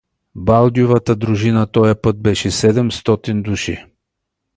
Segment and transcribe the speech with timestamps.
[0.35, 3.85] Балдювата дружина тоя път беше седемстотин души.